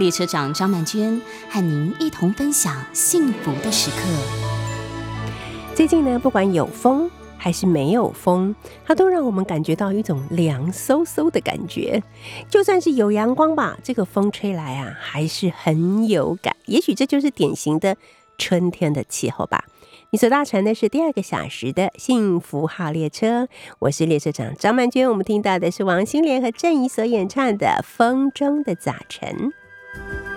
[0.00, 3.98] 列车长张曼娟和您一同分享幸福的时刻。
[5.74, 12.02] 最近呢，不管有风还是没有风，它都让我们感觉到一种凉飕飕的感觉。
[12.48, 16.56] 就算是有阳光吧，这个风吹来啊，还是很有感。
[16.64, 17.94] 也许这就是典型的
[18.38, 19.64] 春天的气候吧。
[20.12, 23.48] 你所搭乘的是第二个小时的幸福号列车，
[23.80, 25.10] 我是列车长张曼娟。
[25.10, 29.52] 我们听到的是王心莲和郑怡所演唱的《风中的早晨》。
[29.92, 30.29] 我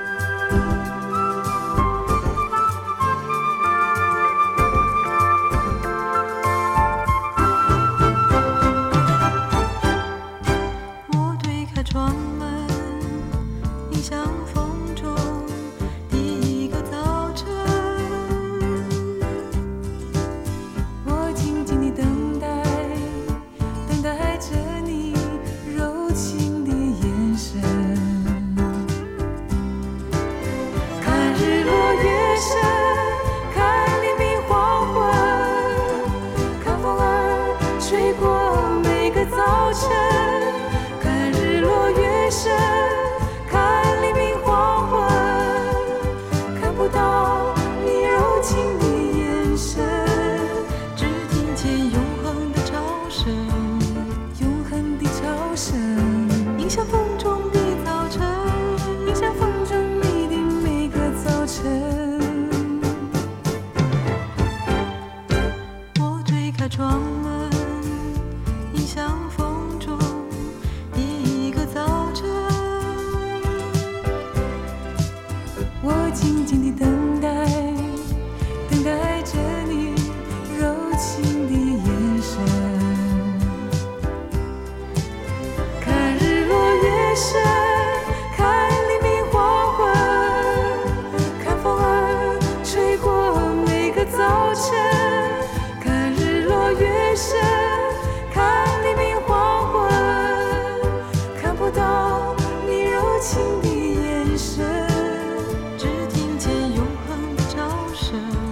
[107.94, 108.43] 是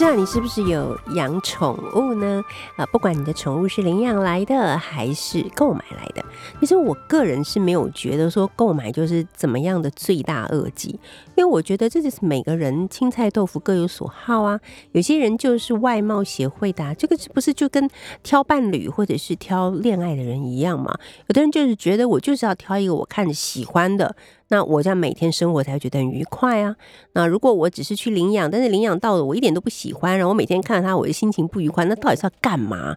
[0.00, 2.42] 知道你是不是有养宠物呢？
[2.76, 6.24] 啊，不管你的宠物是领养来的还是购买来的，
[6.58, 10.98] 其实我个人是没有觉得说购买就是怎么样的罪大恶极，
[11.34, 14.58] 因为我觉得这就是每个人青菜豆腐各有所好啊。
[14.92, 17.86] 有些人就是外貌协会的、啊，这个是不是就跟
[18.22, 20.98] 挑伴侣或者是挑恋爱的人一样嘛？
[21.26, 24.16] 有的人就是觉得我就是要挑一个我看着喜欢的。
[24.50, 26.76] 那我这样每天生活才会觉得很愉快啊。
[27.14, 32.96] 那如果我只是去领养，但是领养到了我一点都不喜欢，然后我每天看到它我的心情不愉快，那到底是要干嘛？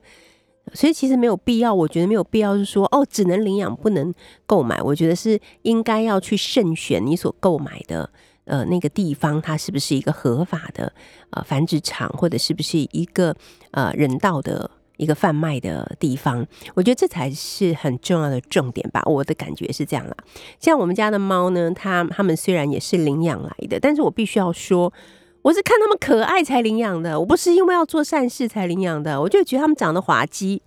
[0.74, 4.14] 所以其实没有必要，我觉得没有必要是说哦，只能领养不能
[4.46, 4.82] 购买。
[4.82, 8.10] 我觉得是应该要去慎选你所购买的
[8.46, 10.92] 呃那个地方，它是不是一个合法的
[11.32, 13.36] 呃繁殖场，或者是不是一个
[13.72, 14.72] 呃人道的。
[14.98, 16.46] 一个贩卖的地方，
[16.76, 19.02] 我觉得这才是很重要的重点吧。
[19.06, 20.16] 我的感觉是这样啦。
[20.60, 24.94] 像我们家的猫呢，它它们虽然也是领养来的，但是我必须要说，
[25.42, 29.20] 我是看它们可爱才领养的，我不是因为要做善事才领养的。
[29.20, 30.62] 我就觉得它们长得滑稽，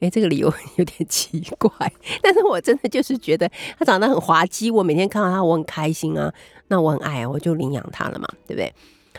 [0.00, 1.92] 诶，这个理由 有点奇怪，
[2.22, 6.32] 但是我真的就是觉得它长得很滑稽，我每天看到它我很开心啊，
[6.68, 8.72] 那我很爱啊，我就领养它了嘛，对不对？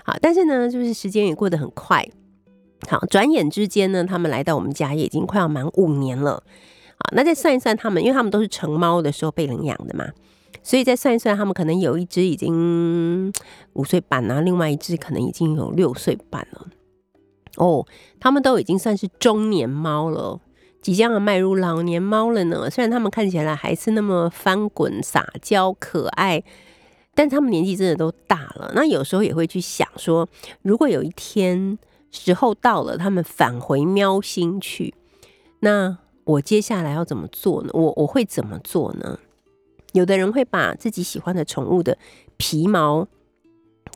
[0.05, 2.07] 好，但是呢，就是时间也过得很快。
[2.87, 6.41] 好，转眼之间呢，他们来到我们家也已经快要满五年了。
[6.97, 10.05] 好，那再算一算，他们因为他们都是成猫的时候被领养的嘛，
[10.63, 13.31] 所以再算一算，他们可能有一只已经
[13.73, 16.67] 五岁半啊，另外一只可能已经有六岁半了。
[17.57, 17.85] 哦，
[18.19, 20.39] 他们都已经算是中年猫了，
[20.81, 22.69] 即将要迈入老年猫了呢。
[22.69, 26.41] 虽然他们看起来还是那么翻滚、撒娇、可爱，
[27.13, 28.71] 但他们年纪真的都大了。
[28.75, 30.27] 那有时候也会去想说，
[30.61, 31.77] 如果有一天
[32.11, 34.93] 时候到了，他们返回喵星去，
[35.59, 37.69] 那我接下来要怎么做呢？
[37.73, 39.19] 我我会怎么做呢？
[39.93, 41.97] 有的人会把自己喜欢的宠物的
[42.37, 43.07] 皮毛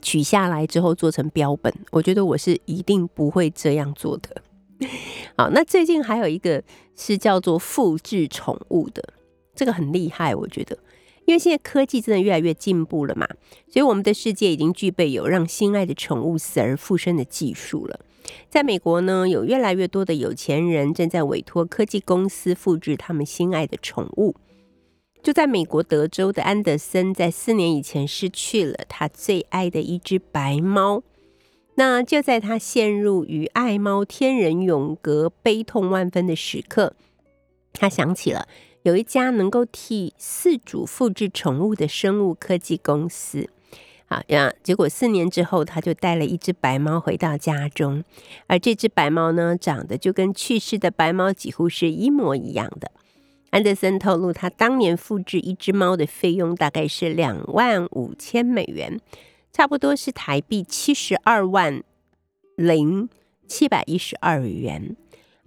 [0.01, 4.41] 取下来之后做成标本，我觉得我是一定不会这样做的。
[5.37, 6.63] 好，那最近还有一个
[6.95, 9.03] 是叫做复制宠物的，
[9.55, 10.77] 这个很厉害，我觉得，
[11.25, 13.27] 因为现在科技真的越来越进步了嘛，
[13.69, 17.99] 所以我们的世界已经具备有让心爱的宠物死而复生的技术了。
[18.49, 24.35] 在美国呢，有越来越多的有钱人正在委托科技公司复制他们心爱的宠物。
[25.21, 31.03] 就在美国德州的安德森，在四年以前失去了他最爱的一只白猫。
[31.75, 36.95] 那就在他陷入与爱猫天人永隔、悲痛万分的时刻，
[37.71, 38.47] 他想起了
[38.83, 43.49] 有一家能够替饲主复制宠物的生物科技公司。
[44.05, 48.03] 好呀，结果四年之后，他就带了一只白猫回到家中，
[48.47, 52.91] 而这只白猫呢，长得就跟去世的白猫几乎是一模一样的。
[53.49, 58.99] 安德森透露，他当年复制一只猫的费用大概是两万五千美元。
[59.51, 61.83] 差不多是台币七十二万
[62.55, 63.07] 零
[63.47, 64.95] 七百一十二元，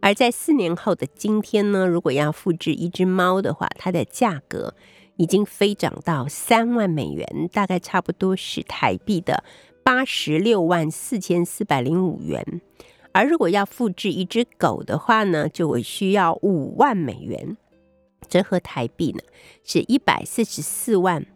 [0.00, 4.74] 而在四年后的今天呢，如果要复制一只猫的话，它的价格
[5.16, 9.42] 已经飞涨到三万美元，大概差不多是台币的
[9.82, 12.60] 八十六万四千四百零五元。
[13.12, 17.56] 而如果要复制一只狗的话呢，就会需要五万美元，
[18.28, 19.20] 折合台币呢
[19.64, 21.26] 是一百四十四万。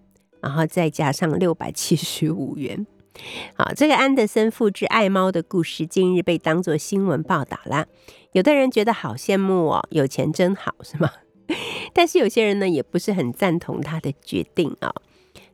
[0.43, 2.87] 然后再加上六百七十五元，
[3.55, 7.87] 好，这个安德森复制爱猫的故事近日被当作新闻报道啦。
[8.33, 11.11] 有的人觉得好羡慕哦，有钱真好，是吗？
[11.93, 14.95] 但是有些人呢，也不是很赞同他的决定啊。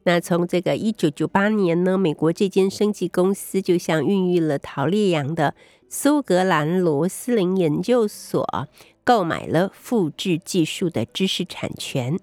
[0.05, 5.55] 那从这个一九九八年呢，美国这间生技公司就像孕育了陶丽阳的
[5.89, 8.69] 苏格兰罗斯林研究所
[9.03, 12.19] 购买了复制技术的知识产权。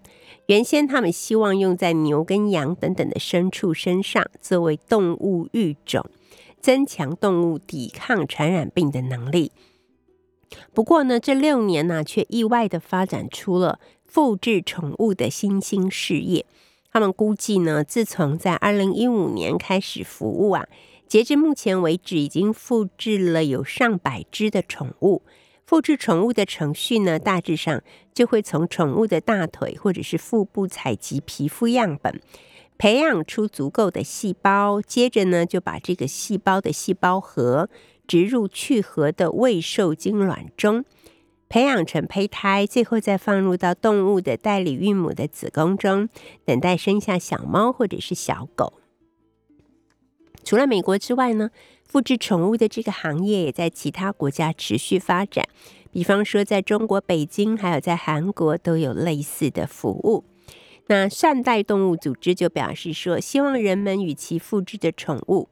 [0.48, 6.06] 原先他们希望用在牛跟羊等等的牲畜身上，作为动物育种，
[6.60, 9.54] 增强动物抵抗传染病的能力。
[10.74, 16.46] 不过呢，这六年呢，却意外的发展出了复制宠物的新兴事业。
[16.92, 20.68] 他们估计呢，自从在二零一五年开始服务啊，
[21.08, 25.24] 截至目前为止，已经复制了有上百只的宠物。
[25.74, 27.82] 复制宠物的程序呢，大致上
[28.14, 32.22] 就会从宠物的大腿或者是腹部采集皮肤样本，
[32.78, 37.72] 培养出足够的细胞，接着呢就把这个细胞的细胞核
[38.06, 40.86] 植入去核的未受精卵中，
[41.50, 46.08] 培养成胚胎，最后再放入到动物的代理孕母的子宫中，
[46.46, 48.74] 等待生下小猫或者是小狗。
[50.44, 51.50] 除了美国之外呢？
[51.94, 55.48] 复制宠物的这个行业也在其他国家持续发展，
[55.92, 60.24] 比方说在中国北京，还有在韩国都有类似的服务。
[60.88, 65.50] 那善待动物组织就表示说，希望人们与其复制的宠物，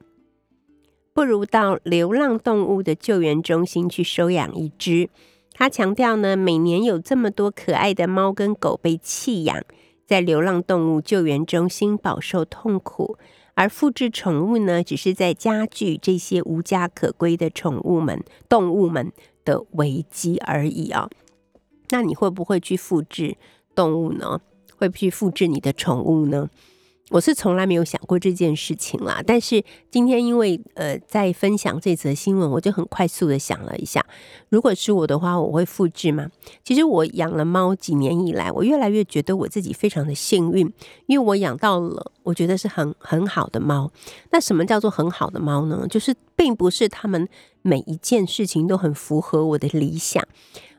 [1.13, 5.11] 不如到流浪动物的救援中心去收养一只。
[5.53, 9.63] 他强调呢，每年有这么多可爱的猫跟狗被弃养，
[10.07, 13.19] 在流浪动物救援中心饱受痛苦。
[13.53, 19.12] 而复制宠物呢，只是在加剧这些无家可归的宠物们、动物们
[19.44, 21.09] 的危机而已啊。
[21.89, 23.38] 那你会不会去复制
[23.75, 24.39] 动物呢？
[24.77, 26.50] 会不会去复制你的宠物呢？
[27.12, 34.06] 我是从来没有想过这件事情啦，但是今天因为呃在分享这则新闻，我就很快速的想了一下，
[34.48, 36.30] 如果是我的话，我会复制吗？
[36.63, 40.72] 其实我养了猫几年以来，我越来越觉得我自己非常的幸运，
[41.08, 43.91] 因为我养到了我觉得是很很好的猫。
[44.30, 45.86] 那什么叫做很好的猫呢？
[45.89, 47.27] 就是并不是他们
[47.62, 50.25] 每一件事情都很符合我的理想。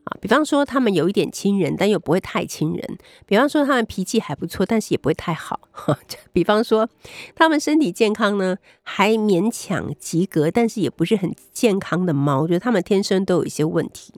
[0.05, 5.61] 啊，比方说他们有一点亲人，但又不会太亲人；比方说他们脾气还不错，但是也不会太好。
[6.33, 6.89] 比方说
[7.37, 14.13] 他们身体健康呢，还勉强及格，但是也不是很健康的猫，我觉得他们天生都有一些问题。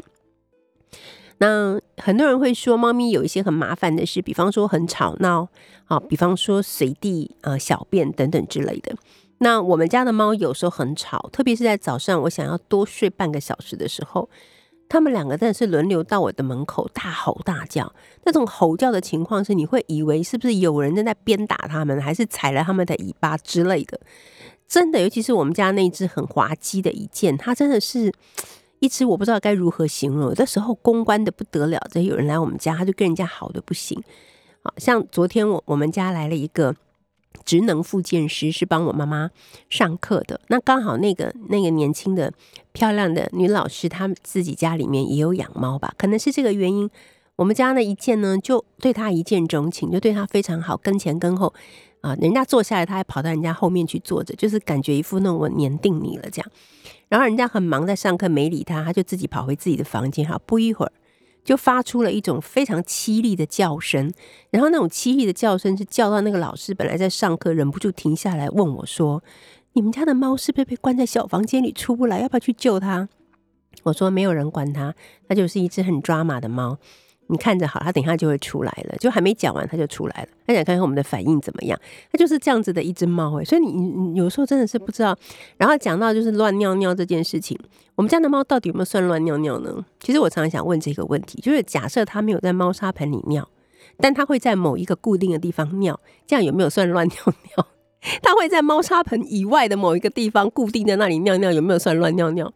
[1.38, 5.48] 那很多人会说，猫咪有一些很麻烦的事，比方说很吵闹，
[5.84, 8.96] 啊，比方说随地呃小便等等之类的。
[9.38, 14.30] 那我们家的猫有时候很吵，特别是在早上，我想要多睡半个小时的时候。
[14.88, 17.92] 他们两个真的是轮流到我的门口大吼大叫，
[18.24, 23.98] 那种吼叫的情况是，你会以为是不是有人正在鞭打他们，还是踩了他们的尾巴之类的？
[24.68, 28.12] 真的，尤其是我们家那只很滑稽的一件，它真的是
[28.80, 30.28] 一只我不知道该如何形容。
[30.28, 34.02] 有的时候公关的不得了，这有人来我们家，他就跟人家好的不行。
[34.62, 36.74] 好像昨天我我们家来了一个。
[37.44, 39.30] 职能复健师是帮我妈妈
[39.68, 42.32] 上课的，那刚好那个那个年轻的
[42.72, 45.94] 漂亮的女老师，她自己家里面也有养猫吧？
[45.98, 46.88] 可能是这个原因，
[47.36, 51.52] 我们家那一见呢，就对她一见钟情，就对她非常好，跟前跟后
[52.00, 56.50] 啊，人家坐下来，他还跑到人家后面去坐着，就是感觉一副那种我黏定你了这样。
[57.08, 60.92] 然后人家很忙在上课没理他，他就自己跑回自己的房间，哈，不一会儿
[61.44, 64.12] 就发出了一种非常凄厉的叫声，
[64.50, 69.22] 然后那种凄厉的叫声是叫到那个老师本来在上课，忍不住停下来问我说
[69.74, 72.20] ：“你们家的猫是不是被关在小房间里出不来？
[72.20, 73.08] 要不要去救它？”
[73.84, 74.94] 我说：“没有人管它，
[75.28, 76.78] 它就是一只很抓马的猫。”
[77.28, 78.96] 你看着好，它等一下就会出来了。
[78.98, 80.28] 就还没讲完，它就出来了。
[80.46, 81.78] 他想看看我们的反应怎么样。
[82.12, 85.16] 它就是这样子的一只猫哎，所以你你有时候真的是不知道。
[85.56, 87.58] 然后讲到就是乱尿尿这件事情，
[87.94, 89.84] 我们家的猫到底有没有算乱尿尿呢？
[90.00, 93.48] 其实我常常想问这个问题，就是假设它没有在猫砂盆里尿，
[93.98, 97.66] 但它会在某一个固定的地方尿，这样有没有算乱尿尿？
[98.22, 102.52] 它会在猫砂盆以外的某一个地方固定在那里尿尿，有没有算乱尿尿？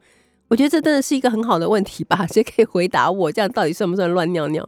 [0.48, 2.26] 我觉得这真的是一个很好的问题吧？
[2.32, 3.30] 谁可以回答我？
[3.30, 4.66] 这样到底算不算乱尿尿？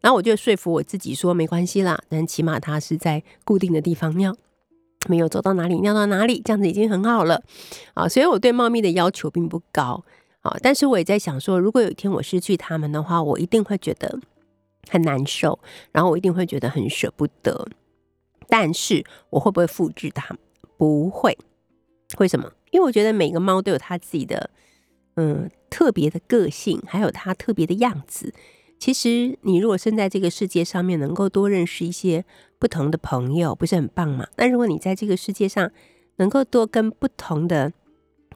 [0.00, 4.34] 然后我就说服我自己说没关系啦，但起码它是在固定的地方尿，
[5.08, 7.42] 没有走到哪里尿到哪里，这样子已经很好了
[7.94, 8.08] 啊。
[8.08, 10.04] 所以我对猫咪的要求并不高
[10.40, 14.18] 啊，但是我也在想说，如果有一天我失去它们的话，我一定会觉得
[14.90, 15.58] 很难受，
[15.92, 17.66] 然后我一定会觉得很舍不得。
[18.48, 20.36] 但是我会不会复制它？
[20.76, 21.36] 不会。
[22.18, 22.52] 为什么？
[22.70, 24.50] 因为我觉得每个猫都有它自己的。
[25.16, 28.32] 嗯，特别的个性，还有它特别的样子。
[28.78, 32.24] 其实，你如果生在这个世界上面，能够多认识一些
[32.58, 34.26] 不同的朋友，不是很棒吗？
[34.36, 35.70] 那如果你在这个世界上
[36.16, 37.72] 能够多跟不同的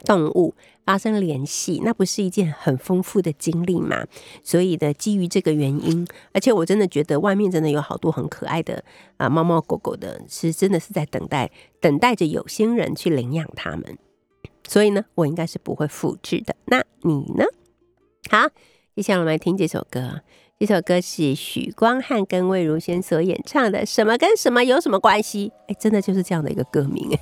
[0.05, 0.55] 动物
[0.87, 4.07] 发生联系，那不是一件很丰富的经历吗？
[4.43, 8.83] 所以呢，基于这个原因，而且我真的觉得外面真的有好多很可爱的
[9.19, 13.99] 啊猫猫狗狗的，是真的是在等待，等待着有心人去领养它们。
[14.69, 16.55] 所以呢，我应该是不会复制的。
[16.67, 17.45] 那你呢？
[18.31, 18.51] 好，
[18.95, 20.21] 接下来我们来听这首歌。
[20.61, 23.87] 这首歌是许光汉跟魏如萱所演唱的。
[23.87, 25.53] 什么跟什么有什么关系？
[25.69, 27.19] 哎，真的就是这样的一个歌名哎。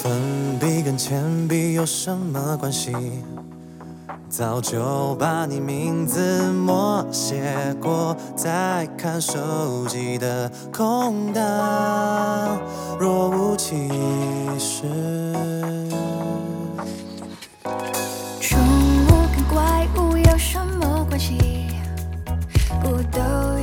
[0.00, 2.92] 粉笔跟铅笔有什么关系？
[4.30, 11.42] 早就把你名字默写过，在看手机的空档，
[13.00, 13.88] 若无其
[14.58, 14.84] 事。
[18.40, 18.60] 宠
[19.06, 21.38] 物跟怪物有什么关系？
[22.80, 23.57] 不都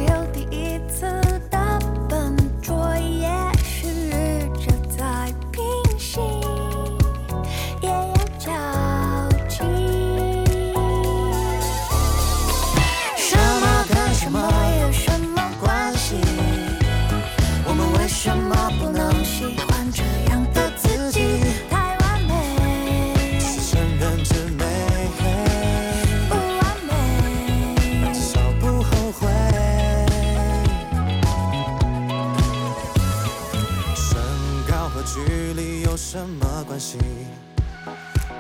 [36.15, 36.98] 什么关系？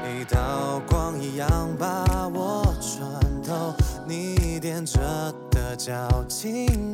[0.07, 3.75] 一道光一样把我穿透，
[4.07, 5.01] 你踮着
[5.51, 6.84] 的脚轻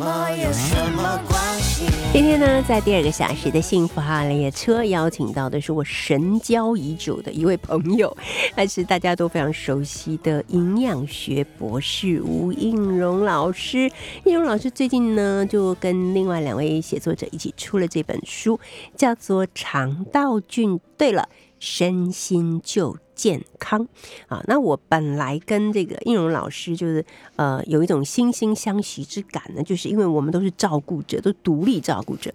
[0.00, 1.84] 么跟什么有什么关系？
[2.12, 8.16] 今天呢，在第二个小时的幸福号列车，邀请到的是我神交已久的一位朋友，
[8.56, 13.90] 他是大家都非常熟悉的营养学博士吴应荣老师。
[14.24, 18.58] 应荣老师最近呢，就跟另外两位写作者一起出了这本书，
[18.96, 20.76] 叫做《肠道菌》。
[20.96, 21.28] 对了，
[21.58, 23.86] 身心就健康
[24.28, 24.42] 啊！
[24.46, 27.04] 那我本来跟这个应荣老师就是
[27.36, 32.32] 呃有一种惺惺相惜之感呢，就是因为我们都是照顾者，都独立照顾者。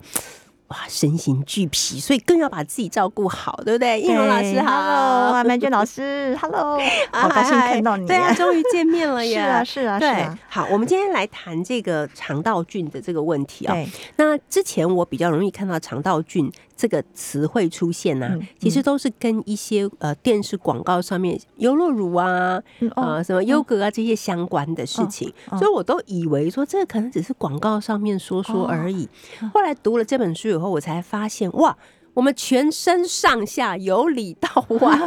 [0.75, 4.01] 哇，身心俱疲，所以更要把自己照顾好，对不对？
[4.01, 6.77] 应荣老师，Hello，好，曼娟老师，Hello，
[7.13, 9.36] 好高兴看到你，对啊，终于见面了耶！
[9.39, 10.38] 是啊，是啊，对啊。
[10.50, 13.74] 好，我们今天来谈这个肠道菌的这个问题啊。
[13.74, 29.08] 对，那之前我比较容易看到肠道菌这个词汇出现呐、嗯其实都是跟一些呃电视广告上面优酪乳啊、嗯啊、什么优格啊这些相关的事情，嗯所以我都以为说这个可能只是广告上面说说而已。
[29.41, 31.77] 嗯后来读了这本书以后，我才发现哇。
[32.15, 34.98] 我们全身上下由里到外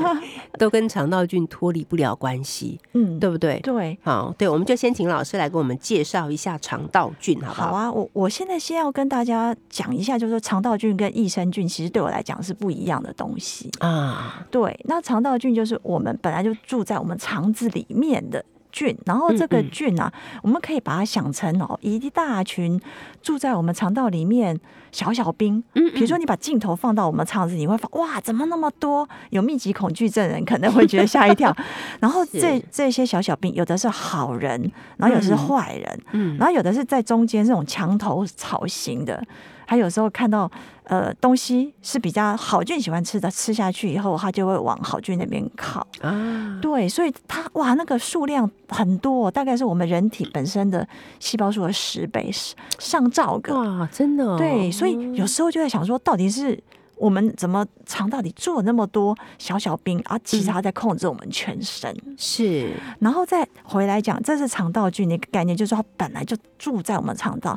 [0.58, 3.58] 都跟肠道菌脱离不了关系，嗯，对不对？
[3.60, 3.98] 对。
[4.02, 7.68] 好，对，我们就先请老师来给我们介绍一下肠道菌，好不好？
[7.68, 13.70] 好啊，我我现在先要跟大家讲一下，就是说肠道菌跟益生菌其实对我来讲是不一样的东西。
[13.78, 22.80] 啊，对，那肠道菌就是我们本来就住在我们肠子里面的菌，然后这个嗯嗯菌啊，我们可以把它想成哦一大群
[23.22, 24.58] 住在我们肠道里面
[24.92, 25.62] 小小兵。
[25.74, 29.08] 嗯比如说你把镜头放到我们肠子，你会发哇，怎么那么多？
[29.30, 31.54] 有密集恐惧症人可能会觉得吓一跳。
[31.98, 39.22] 然后这这些小小兵，有的是好人，然后有的是嗯坏人，嗯然后有的是在中间这种墙头草型的，
[39.68, 40.50] 还有时候看到
[40.84, 45.86] 呃东西是比较好菌喜欢吃的，吃下去以后他就会往好菌那边靠。
[46.00, 50.88] 啊，对，所以它哇那个数量很多，大概是我们人体本身的
[51.20, 53.54] 细胞数的十倍，是上兆个。
[53.54, 56.58] 哇，真的、哦，对，所以有时候就在想说，到底是
[56.96, 60.18] 我们怎么肠道里住了那么多小小兵啊？
[60.24, 61.94] 其实它在控制我们全身。
[62.16, 67.54] 是然后再回来讲，这是肠道菌的概念，就是说它本来就住在我们肠道。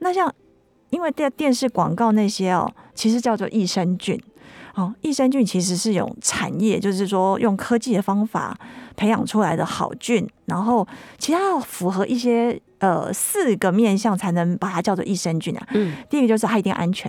[0.00, 0.30] 那像
[0.94, 4.18] 因为电电视广告那些哦，其实叫做益生菌。
[4.76, 8.56] 哦，益生菌其实是有产业，就是说用科技的方法
[8.96, 15.66] 培养出来的好菌，然后其他要符合一些呃四个面向才能把它叫做益生菌啊。
[15.74, 17.08] 嗯第一个就是它一定安全，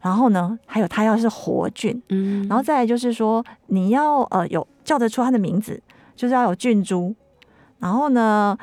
[0.00, 5.78] 然后呢，还有它要是活菌，嗯，然后再来就是说，你要呃有叫得出它的名字，
[6.16, 7.14] 就是要有菌株，
[7.80, 8.56] 然后呢，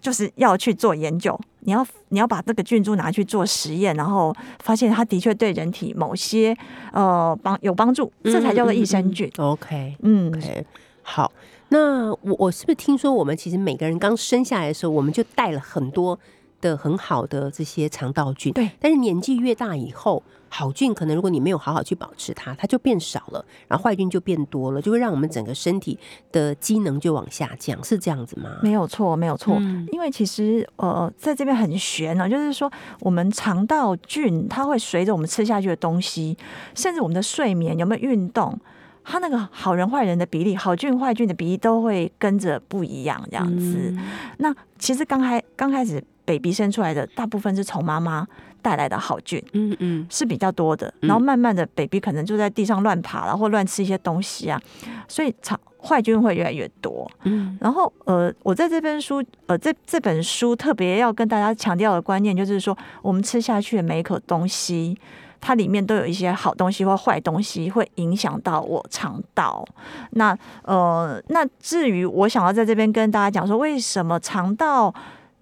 [0.00, 6.56] 就是要去做研究，你要你要把这个菌株拿去做实验，然后发现它的确对人体某些
[6.92, 9.30] 呃帮有帮助，这才叫做益生菌。
[9.38, 10.64] OK 嗯，OK，
[11.02, 11.30] 好，
[11.70, 16.18] 那我我是不是听说我们其实每个人刚生下来的时候，我们就带了很多
[16.60, 25.98] 的很好的这些肠道菌，对，但是年纪越大以后，好菌可能如果你没有好好去保持它，它就变少了，然后坏菌就变多了，就会让我们整个身体
[26.32, 28.58] 的机能就往下降，是这样子吗？
[28.62, 29.56] 没有错，没有错。
[29.60, 36.36] 嗯因为其实呃，在这边很悬呢、就是说我们肠道菌它会随着我们吃下去的东西，
[36.74, 38.58] 甚至我们的睡眠有没有运动，
[39.04, 43.92] 它那个好人坏人的比例，好菌坏菌的比例都会跟着不一样这样子。
[43.92, 43.98] 嗯
[44.38, 48.26] 那其实刚开刚开始 baby 生出来的，大部分是从妈妈
[48.60, 49.42] 带来的好菌。
[49.54, 54.60] 嗯嗯是比较多的，嗯然后慢慢的 baby 可能就在地上乱爬了，或乱吃一些东西啊，
[55.08, 57.10] 所以肠坏菌会越来越多。
[57.24, 64.98] 嗯然后呃，我在这本书呃这这本书特别要跟大家强调的观念就是说，我们吃下去的每一口东西。
[65.40, 69.64] 它里面都有一些好东西或坏东西，会影响到我肠道。
[70.10, 74.92] 那呃，那至于我想要在这边跟大家讲说，为什么肠道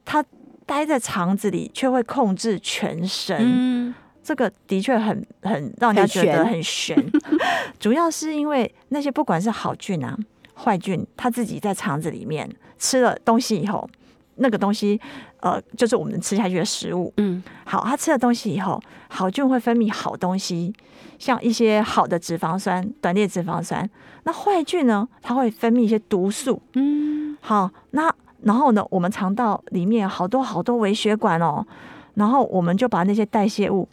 [0.05, 0.23] 它
[0.67, 3.39] 待在肠子里却会控制全身？
[3.41, 6.97] 嗯这个的确很很让人家觉得很很悬，
[7.79, 10.19] 主要是因为那些不管是好菌啊、
[10.53, 13.89] 坏菌，它自己在肠子里面吃了东西以后，
[14.35, 15.01] 那个东西
[15.39, 17.13] 呃，就是我们吃下去的食物。
[17.19, 20.75] 嗯好，它吃了东西以后，好菌会分泌好东西，
[21.21, 23.89] 像一些好的脂肪酸、短链脂肪酸。
[24.25, 26.61] 那坏菌呢，它会分泌一些毒素。
[26.73, 31.67] 嗯好，那然后呢，我们肠道里面好多好多微血管哦，
[32.15, 33.89] 然后我们就把那些代谢物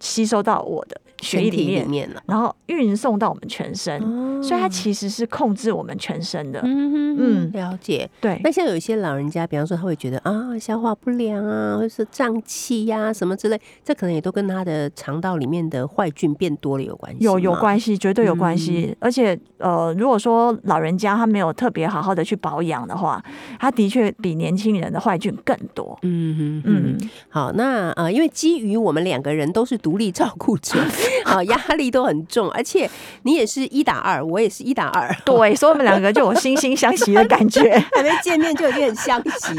[0.00, 2.22] 吸收到我的血液身体里面，面了。
[2.26, 6.60] 然后运送到我们全身，哦所以它其实是控制我们全身的。
[6.62, 8.08] 嗯哼嗯了解。
[8.20, 17.24] 对那，像有一些老人家，比方说他会觉得啊消化不良啊，或者是胀气呀、什么之类，这可能也都跟他的肠道里面的坏菌变多了有关系。
[17.24, 17.54] 有有。
[17.54, 18.88] 关系，绝对有关系。
[18.90, 23.22] 嗯而且呃，如果说老人家他没有特别好好的去保养的话，
[23.58, 25.98] 他的确比年轻人的坏菌更多。
[26.02, 30.78] 嗯嗯，好，那呃，因为基于我们两个人都是独立照顾者，
[31.24, 32.88] 啊，压力都很重，而且
[33.22, 37.72] 你也是一打二，我也是一打二， 对，所以我们两个就有惺惺相惜的感觉。
[37.94, 39.54] 还没见面就已经很相惜。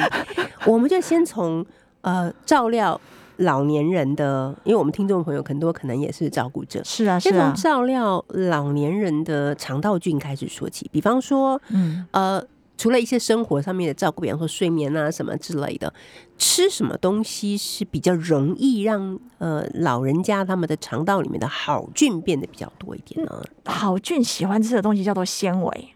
[0.66, 1.66] 我们就先从
[2.02, 3.00] 呃照料
[3.38, 10.90] 老年人的，因为我们听众朋友很多可能也是照顾者，是啊，先从照料老年人的肠道菌开始说起。
[10.92, 12.42] 比方说，嗯，呃，
[12.78, 15.94] 除了一些生活上面的照顾，比方说睡眠啊什么之类的，
[16.38, 23.44] 吃什么东西是比较容易让呃老人家他们的肠道里面的好菌变得比较多一点呢？
[23.66, 25.90] 好菌喜欢吃的东西叫做纤维。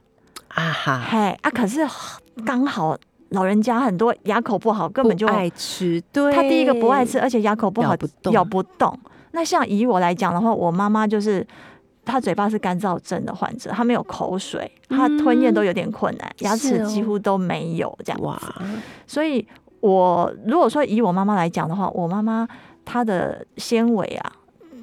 [0.49, 1.87] 啊哈，嘿啊，可是
[2.43, 2.97] 刚好
[3.29, 8.99] 老人家很多牙口不好，根本就爱吃，对，他第一个不爱吃，而且牙口不好，咬不动咬不动。
[9.31, 11.45] 那像以我来讲的话，我妈妈就是
[12.09, 18.35] 她嘴巴是干燥症的患者，他没有口水，他吞咽都有点困难，牙齿几乎都没有这样哇。
[18.35, 18.51] 子。，
[19.05, 19.47] 所以
[19.79, 22.47] 我如果说以我妈妈来讲的话，我妈妈
[22.83, 24.31] 她的纤维啊，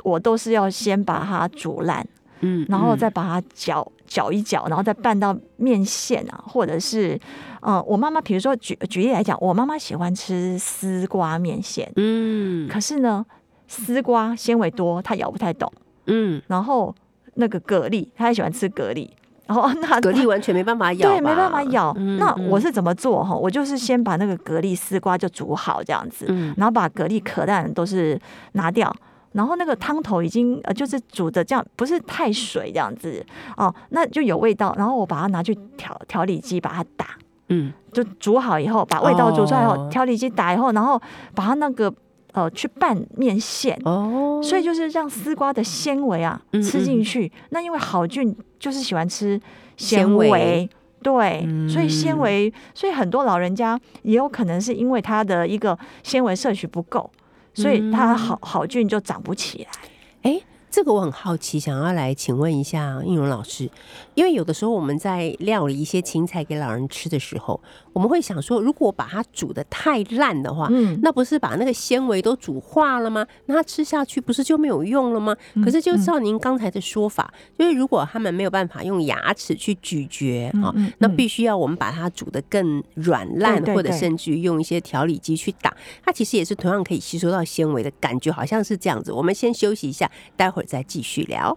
[0.05, 2.07] 我都是要先把它煮烂，
[2.41, 7.19] 嗯然后再把它搅搅一搅，然后再拌到面线啊，或者是，
[7.63, 12.69] 嗯、我妈妈比如说举举例来讲，我妈妈喜欢吃丝瓜面线，嗯。
[12.69, 13.27] 可是呢，
[13.67, 15.71] 丝瓜纤维多，她咬不太懂，
[16.07, 16.95] 嗯，然后
[17.37, 19.09] 那个蛤蜊，他也喜欢吃蛤蜊，
[19.47, 21.95] 然后 那蛤蜊完全没办法咬，对，没办法咬。
[22.19, 23.35] 那我是怎么做哈？
[23.35, 26.53] 我就是先把那个蛤蜊、丝瓜就煮好这样子，嗯。
[26.57, 28.19] 然后把蛤蜊壳蛋都是
[28.53, 28.95] 拿掉，
[29.33, 33.25] 然后那个汤头已经呃就是煮的这样，不是太水这样子。
[33.57, 34.75] 哦，那就有味道。
[34.77, 37.07] 然后我把它拿去调调理机把它打，
[37.49, 37.73] 嗯。
[37.93, 39.89] 就煮好以后，把味道煮出来以后，哦。
[39.91, 41.01] 调理机打以后，然后
[41.35, 41.93] 把它那个
[42.37, 43.77] 呃去拌面线。
[43.85, 47.33] 哦，所以就是让丝瓜的纤维啊嗯吃进去。
[47.49, 49.41] 那因为好菌就是喜欢吃
[49.77, 50.71] 纤纤维维，
[51.03, 57.11] 对，嗯所以纤维，所以很多老人家也有可能是因为他的一个纤维摄取不够，
[57.55, 60.31] 所以他嗯好好菌就长不起来。
[60.31, 60.41] 哎，
[60.77, 63.71] 这个我很好奇，想要来请问一下应荣老师，
[64.13, 67.59] 因为有的时候我们在料理一些青菜给老人吃的时候，
[67.95, 73.27] 我们会想说，如果把它煮的太烂的话，嗯，那不是把那个纤维都煮化了吗？
[73.47, 75.35] 那它吃下去不是就没有用了吗？
[75.55, 89.11] 嗯可是就照您刚才的说法，就是如果他们没有办法用牙齿去咀嚼啊、那必须要我们把它煮得更软烂，或者甚至于用一些调理机去打，它其实也是同样可以吸收到纤维的感觉，好像是这样子。
[89.11, 91.57] 我们先休息一下，待会儿再继续聊。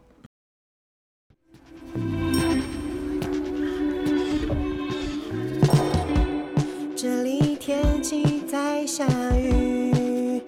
[6.96, 9.06] 这里天气在下
[9.38, 10.42] 雨，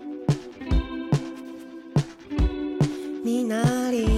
[3.24, 4.11] 你哪里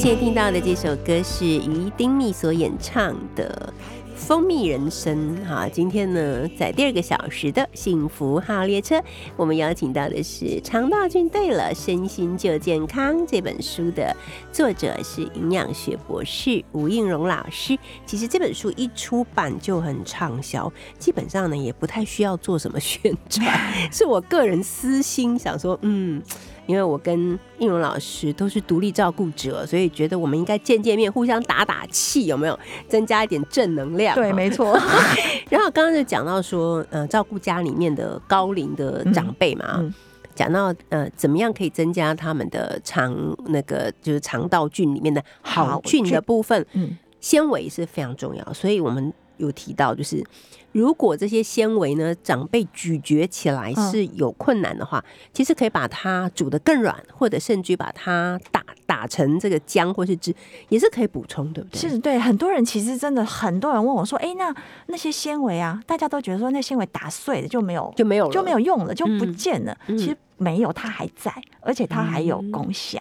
[0.00, 3.70] 现在听到的这首歌是于丁密所演唱的
[4.16, 5.68] 《蜂蜜人生》哈。
[5.70, 8.98] 今天呢，在第二个小时的幸福号列车，
[9.36, 14.16] 我们邀请到的是肠道菌对了，身心就健康这本书的
[14.50, 17.78] 作者是营养学博士吴应荣老师。
[18.06, 23.46] 其实这本书一出版就很畅销，基本上呢也不太需要做什么宣传，
[23.92, 26.22] 是我个人私心想说，嗯。
[26.70, 32.56] 因为我跟应荣老师都是独立照顾者，所以觉得我们应该见见面，互相打打气，有没有？
[32.88, 34.14] 增加一点正能量。
[34.14, 34.78] 对，没错。
[35.50, 39.84] 然后刚刚就讲到说，呃，照顾家里面的高龄的长辈嘛，
[40.32, 43.12] 讲到呃，怎么样可以增加他们的肠
[43.46, 50.24] 那个就是肠道菌里面的好菌的部分，嗯，纤维是非常重要，所以我们有提到就是。
[50.72, 60.34] 如果这些纤维呢，长辈咀嚼起来是有困难的话，其实可以把它煮得更软，或者甚至把它打打成这个浆或是汁，
[60.68, 61.80] 也是可以补充，对不对？
[61.80, 62.18] 是，对。
[62.18, 64.54] 很多人其实真的，很多人问我说：“哎，那
[64.86, 69.76] 那些纤维啊，大家都觉得说那纤维打碎了就没有就没有就没有用了，就不见了。
[69.88, 73.00] 其实没有，它还在，而且它还有功效，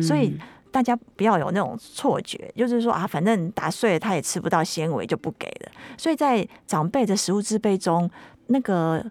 [0.00, 0.38] 所以。
[0.72, 5.70] 大家不要有那种错觉，就是说啊，反正打碎了他也吃不到纤维，就不给了。
[5.98, 8.10] 所以在长辈的食物制备中，
[8.46, 9.04] 那个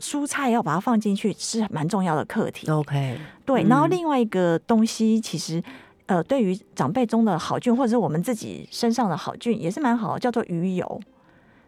[0.00, 2.68] 蔬菜要把它放进去是蛮重要的课题。
[2.70, 3.62] OK，对。
[3.64, 5.62] 然后另外一个东西，其实
[6.06, 11.00] 呃，对于长辈中的好菌，或者是我们自己身上的好菌，也是蛮好，叫做鱼油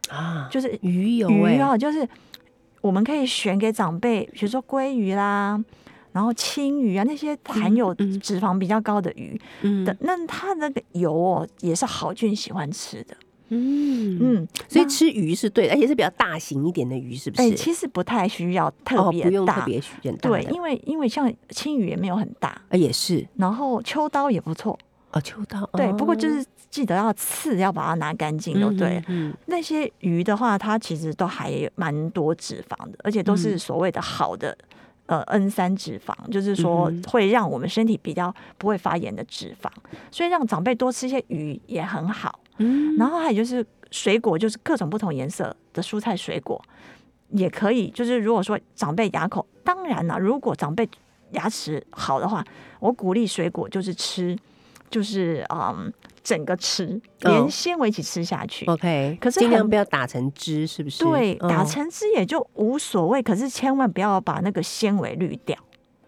[0.08, 2.08] 啊，就是鱼油，鱼啊，就是
[2.80, 5.62] 我们可以选给长辈，比如说鲑鱼啦。
[6.14, 9.36] 然后青鱼啊，那些含有脂肪比较高的鱼，
[9.84, 13.16] 的那它那个油哦，也是好菌喜欢吃的。
[13.48, 17.42] 嗯嗯，所以吃鱼是对的，而且是比较大型一点的鱼，是不是？
[17.42, 20.16] 哎，其实不太需要特别大，不用特别许愿。
[20.18, 23.26] 对，因为因为像青鱼也没有很大，啊也是。
[23.34, 24.78] 然后秋刀也不错
[25.10, 29.02] 哦，秋刀对，不过就是记得要刺，要把它拿干净，就对。
[29.08, 34.56] 嗯，那些鱼的话，它其实都还蛮多脂肪的，而且都是所谓的好的。
[35.06, 39.68] 呃，N 三脂肪就是说会让我们身体比较不会发炎的脂肪，
[40.10, 42.40] 所以让长辈多吃一些鱼也很好。
[42.58, 46.62] 嗯，然后还有就是水果，就是各种不同颜色的蔬菜水果
[47.30, 47.90] 也可以。
[47.90, 50.88] 就是如果说长辈牙口，当然了，如果长辈
[51.32, 52.44] 牙齿好的话，
[52.80, 54.38] 我鼓励水果就是吃，
[54.90, 55.92] 就是嗯。
[56.24, 58.64] 整个吃，连纤维一起吃下去。
[58.64, 61.04] OK，可是尽量不要打成汁，是不是？
[61.04, 63.22] 对，打成汁也就无所谓。
[63.22, 65.56] 可是千万不要把那个纤维滤掉。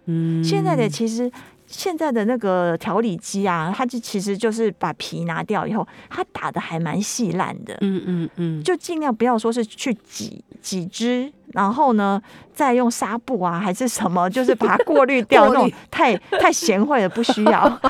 [0.06, 1.30] 嗯，现在的其实
[1.66, 7.76] 现在的那个调理机啊，它就其实就是把皮拿掉以后，它打的还蛮细烂的。
[7.82, 11.30] 嗯嗯嗯，就尽量不要说是去挤挤汁。
[11.56, 12.20] 然后呢，
[12.52, 17.80] 再用纱布啊，还是什么，就是把它过滤掉 那种太太贤惠的，不需要。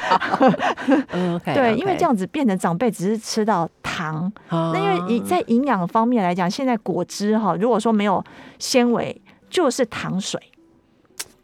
[1.53, 4.33] 对，因为这样子变成长辈只是吃到糖。
[4.51, 8.25] 那因为在营养方面来讲，现在果汁哈，如果说没有
[8.61, 10.41] 纤维，就是糖水。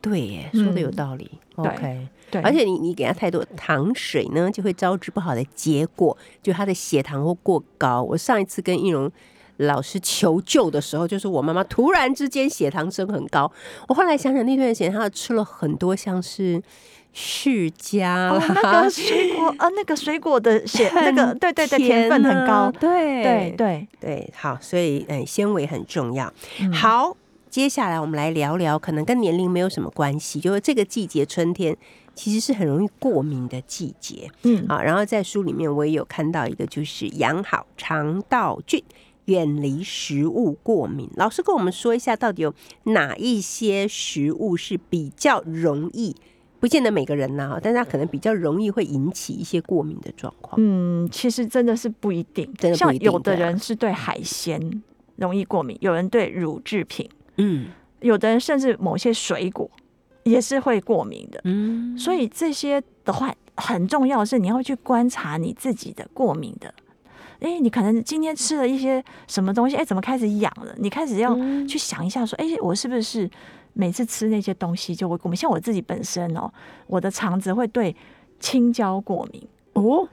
[0.01, 1.29] 对耶，说的有道理。
[1.57, 8.01] OK，对，而且你你给他太多糖水呢，就会招致不好的结果，就他的血糖会过高。
[8.01, 9.11] 我上一次跟易容。
[9.59, 13.51] 老师求救的时候，就是我妈妈突然之间血糖升很高。
[13.89, 16.61] 我后来想想，那段时间她吃了很多像是
[17.13, 24.33] 释迦那个水果，呃，那个水果的血， 那个对对对，甜分很高，对对对对。
[24.35, 26.33] 好，所以嗯，纤维很重要。
[26.73, 27.15] 好，
[27.51, 31.77] 接下来我们来聊聊，可能跟年龄没有什么关系，就是这个季节春天
[32.15, 34.31] 其实是很容易过敏的季节。
[34.45, 38.83] 嗯，好，然后在书里面我也有看到一个，就是养好肠道菌。
[39.27, 42.55] 远离食物过敏，老师跟我们说一下，到底有
[42.85, 46.17] 哪一些食物是比较容易，
[46.59, 50.55] 不见得每个人呐，但是他可能比较容易会引起一些过敏的状况。
[50.59, 54.83] 嗯，其实真的是不一定，真的像有的人是对海鲜
[55.17, 57.67] 容易过敏，有人对乳制品，嗯，
[58.01, 59.71] 有的人甚至某些水果
[60.25, 61.41] 也是会过敏的。
[61.45, 66.75] 嗯，所以这些的话，很重要的是你要去观察你自己的过敏的。
[67.43, 69.77] 哎，你可能今天吃了一些什么东西？
[69.77, 70.75] 哎，怎么开始痒了？
[70.79, 73.29] 你开始要去想一下，说，哎，我是不是
[73.73, 75.37] 每次吃那些东西就会过敏？
[75.37, 76.51] 像我自己本身哦，
[76.87, 77.95] 我的肠子会对
[78.39, 80.09] 青椒过敏哦，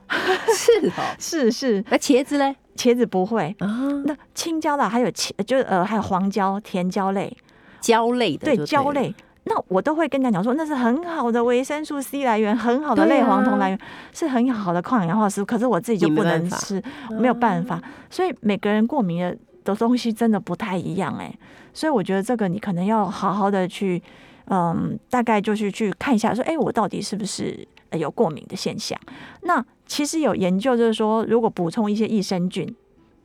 [0.56, 1.84] 是哦， 是是。
[1.88, 2.56] 那茄子嘞？
[2.76, 3.66] 茄子不会啊。
[4.04, 7.36] 那青椒啦，还有茄，就呃，还有黄椒、甜椒类、
[7.80, 9.14] 椒类的，对，椒类。
[9.44, 13.78] 那我都会跟人家讲说，那是很好的维生素 C 来源，很好的类黄酮来源，
[14.12, 15.44] 是很好的抗氧化食物。
[15.44, 16.82] 可是我自己就不能吃，
[17.18, 17.82] 没有办法。
[18.10, 21.34] 所以每个人过敏的的东西真的不太一样哎。
[21.72, 24.02] 所以我觉得这个你可能要好好的去，
[24.46, 28.98] 嗯，大概就是去看一下，说，哎，我到底是不是呃有过敏的现象。
[29.42, 32.74] 那其实有研究就是说，如果补充一些益生菌，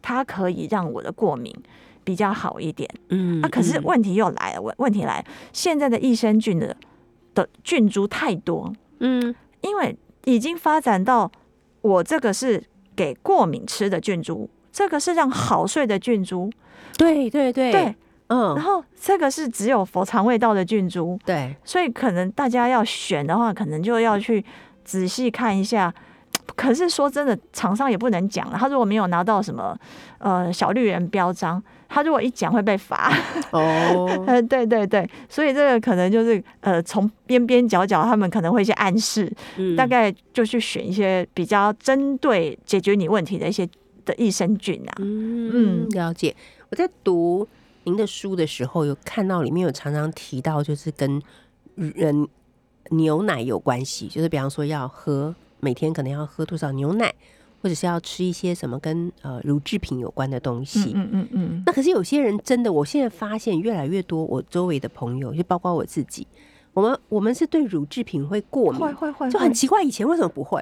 [0.01, 1.53] 它可以让我的过敏
[2.05, 2.89] 比较好一点。
[3.09, 6.77] 嗯啊，可是问题又来了，问问题来了，现在的益生菌的
[7.33, 9.35] 的菌株太多，嗯。
[9.61, 11.31] 因为已经发展到
[11.81, 12.63] 我这个是
[12.95, 16.51] 给过敏吃的菌株，这个是让好睡的菌株，
[16.97, 17.71] 对对对。
[17.71, 17.95] 对，
[18.27, 18.55] 嗯。
[18.55, 21.55] 然嗯后这个是只有佛肠胃道的菌株，对。
[21.63, 24.45] 所以可能大家要选的话，可能就要去
[24.83, 25.93] 仔细看一下。
[26.55, 28.57] 可是说真的，厂商也不能讲了。
[28.57, 29.77] 他如果没有拿到什么
[30.19, 33.11] 呃小绿人标章，他如果一讲会被罚。
[33.51, 43.67] 哦 呃，对对对，所以这个可能就是呃，从边边角角他们可能会一些暗示，嗯大概就去选一些比较针对解决你问题的一些
[44.05, 44.93] 的益生菌啊。
[44.99, 46.35] 嗯，了解。
[46.69, 47.47] 我在读
[47.83, 51.21] 您的书的时候，有看到里面有常常提到，就是跟
[51.75, 52.27] 人
[52.91, 57.13] 牛奶有关系，就是比方说要喝每天可能要喝多少牛奶，
[57.61, 60.91] 或者是要吃一些什么跟呃乳制品有关的东西。
[60.93, 66.27] 嗯嗯嗯那可是有些人真的，我现在发现越来越多，我周围的朋友，就包括我自己，
[66.73, 70.59] 我们我们是对乳制品会过嗯，敏，会会会，就很奇怪，以前为什么不会？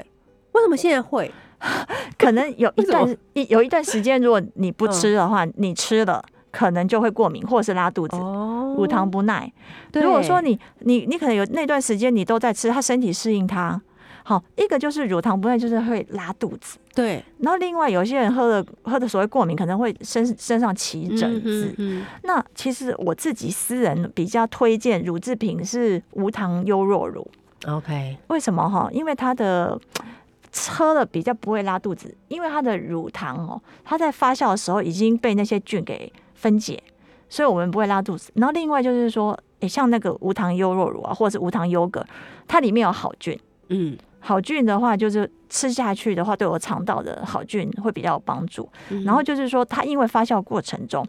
[0.54, 1.32] 为什么现在会？
[2.18, 8.16] 可能有一段一有一段时间，如果你不嗯吃的话，你吃了可能就会过敏或者是拉肚子。
[8.18, 9.54] 哦乳糖不耐。
[9.94, 13.80] 如果说你你你可能有那段时间你都在吃，他身体适应它。
[14.24, 16.78] 好，一个就是乳糖不耐，就是会拉肚子。
[16.96, 21.74] 对然后另外有些人喝了喝的所谓过敏，可能会身身上起疹子。
[21.78, 27.28] 嗯那其实我自己私人比较推荐乳制品是无糖优酪乳，
[27.66, 28.88] 嗯，OK，为什么哈？
[28.92, 29.78] 因为它的
[30.70, 36.82] 喝了比较不会拉肚子，因为它的乳糖哦，它在发酵的时候已经被那些菌给分解，
[37.28, 38.32] 所以我们不会拉肚子。
[38.36, 42.06] 然后另外就是说，诶，像那个无糖优酪乳啊，或者是无糖优格，
[42.48, 43.38] 它里面有好菌。
[43.70, 48.68] 嗯好菌的话，就是吃下去的话，对我肠道的好菌会比较有帮助。
[48.90, 51.06] 嗯然后就是说，它因为发酵过程中，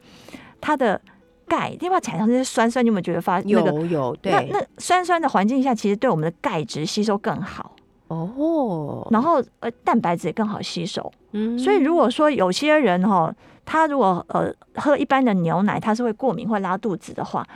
[0.61, 1.00] 它的
[1.46, 3.72] 钙，另外产生这些酸酸，你有没有觉得发那个？
[3.72, 7.77] 有有对那那酸酸的环境下，其实对我们的钙质吸收更好，
[8.09, 11.12] 哦，然后呃蛋白质也更好吸收。
[11.33, 13.33] 嗯所以如果说有些人哈、
[13.64, 17.46] 他如果呃喝一般的牛奶，他是会过敏会拉肚子的话，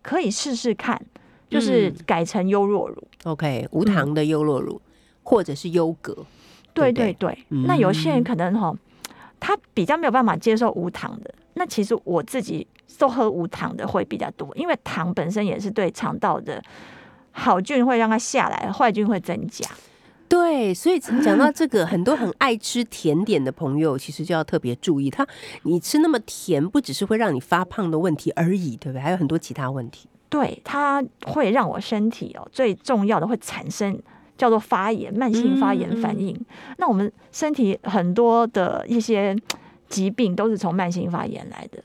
[0.00, 1.00] 可以试试看，
[1.50, 2.96] 就是嗯改成优酪乳。
[3.24, 4.80] OK 无糖的优酪乳
[5.28, 6.16] 或者是优格，
[6.72, 7.36] 对对对
[7.66, 8.74] 那有些人嗯可能哈、
[9.38, 11.34] 他比较没有办法接受无糖的。
[11.52, 12.66] 那其实我自己
[12.98, 16.62] 都喝无糖的会比较多，因为糖本身也是对肠道的
[17.30, 19.68] 好菌会让它下来，坏菌会增加。
[20.30, 25.26] 对，所以讲到这个，很多很爱吃甜点的朋友，其实就要特别注意，他
[25.64, 29.02] 你吃那么甜，不只是会让你发胖的问题而已，对不对？
[29.02, 30.08] 还有很多其他问题。
[30.30, 33.98] 对，它会让我身体哦，最重要的会产生
[34.38, 36.34] 叫做发炎、慢性发炎反应。
[36.78, 39.36] 那我们身体很多的一些
[39.88, 41.82] 疾病都是从慢性发炎来的，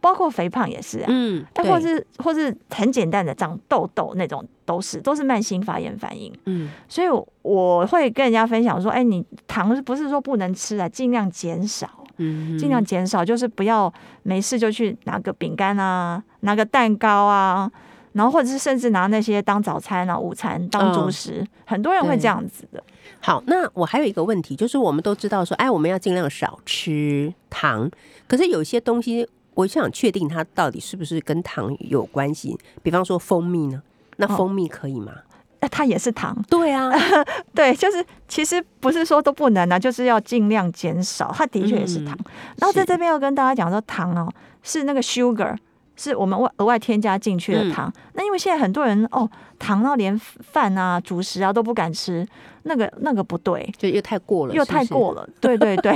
[0.00, 1.06] 包括肥胖也是啊。
[1.08, 6.30] 嗯，哎，对或是或是很简单的长痘痘那种，都是都是慢性发炎反应。
[6.46, 11.88] 嗯所以我我会跟人家分享说，哎，你糖不是说不能吃啊，尽量减少。
[12.18, 17.70] 嗯，尽量减少，就是不要没事就去拿个饼干啊，拿个蛋糕啊，
[18.12, 22.82] 然后或者是甚至拿那些当早餐啊、午餐当主食，很多人会这样子的。
[23.20, 27.90] 好，那我还有一个问题，就是我们都知道说，哎，我们要尽量少吃糖，
[28.26, 32.58] 可是有些东西，我想确定它到底是不是跟糖有关系。
[32.82, 33.82] 比方说蜂蜜呢，
[34.16, 35.12] 那哦蜂蜜可以吗？
[35.60, 36.90] 那它也是糖，对啊，
[37.54, 41.32] 对，就是其实不是说都不能啊，就是要尽量减少。
[41.32, 42.18] 它的确也是糖。
[42.56, 44.28] 然后在这边要跟大家讲说，糖哦
[44.64, 45.56] 是那个 sugar，
[46.02, 47.92] 是我们外额外添加进去的糖。
[48.14, 52.26] 那因为现在很多人哦，糖到连饭啊、主食啊都不敢吃，
[52.64, 55.28] 那个那个不对，就又太过了，又太过了。
[55.40, 55.92] 对对对。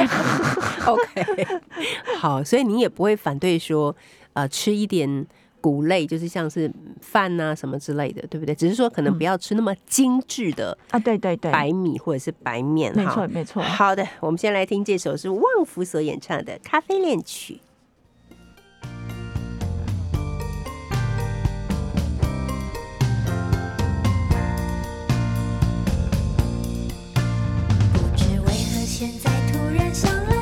[0.86, 1.60] OK，
[2.20, 3.94] 好，所以你也不会反对说，
[4.34, 5.26] 呃，吃一点
[5.60, 8.54] 谷类，就是像是饭啊什么之类的，对不对？
[8.54, 12.94] 只是说可能不要吃那么精致的啊，对对对，白米或者是白面。
[12.94, 13.60] 没哈错没错。
[13.60, 17.54] 好的，我们先来听这首是旺福所演唱的《咖啡恋曲》。
[28.98, 30.36] 现在突然想了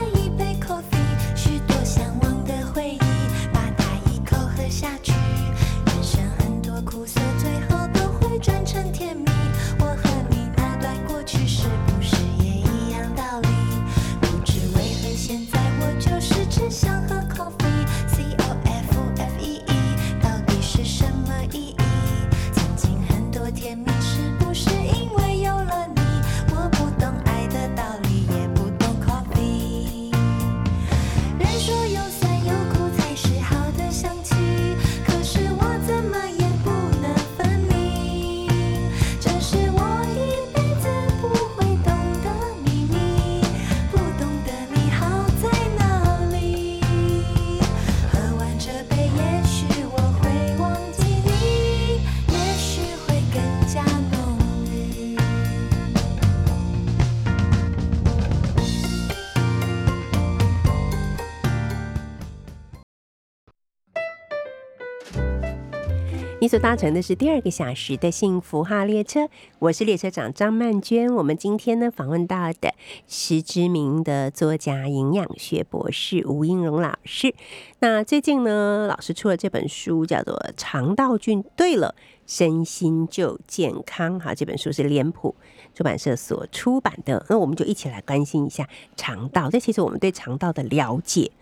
[66.58, 69.28] 搭乘的是第二个小时的幸福号列车，
[69.58, 71.12] 我是列车长张曼娟。
[71.12, 72.72] 我们今天呢访问到的
[73.08, 77.34] 是知名的作家、营养学博士吴英荣老师。
[77.80, 84.14] 那最近呢，老师出了这本书，叫做《肠道菌对了，身心就健康》。
[84.20, 85.34] 哈，这本书是脸谱
[85.74, 87.26] 出版社所出版的。
[87.28, 89.50] 那我们就一起来关心一下肠道。
[89.50, 91.32] 这其实我们对肠道的了解。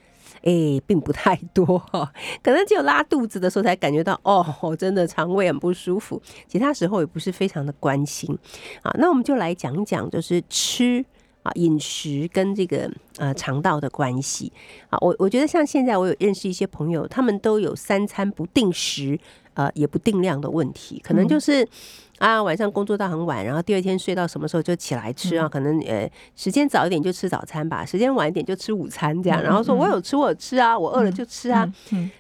[0.43, 2.13] 哎，并不太多哈，
[2.43, 8.37] 可能只有拉肚子的时候才感觉到哦，真的肠胃很不舒服，其他时候也不是非常的关心。
[8.83, 11.05] 啊，那我们就来讲讲，就是吃
[11.43, 14.53] 啊饮食跟这个呃肠道的关系。
[14.91, 19.19] 啊，我我觉得像现在我有认识一些朋友，他们都有三餐不定时。
[19.55, 21.69] 呃，也不定量的问题，可能就是
[22.23, 25.49] 啊，晚上工作到很晚，然后第二天睡到什么时候就起来吃啊？
[25.49, 29.43] 可能呃，时间早一点就吃早餐吧，时间晚一点就吃午餐这样。
[29.43, 31.69] 然后说我有吃，我有吃啊，我饿了就吃啊。